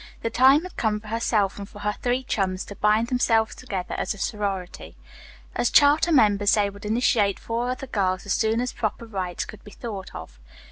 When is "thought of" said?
9.69-10.39